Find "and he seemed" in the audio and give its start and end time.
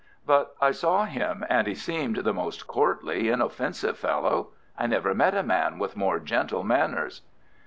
1.47-2.15